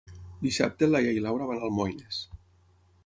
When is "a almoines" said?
1.61-2.23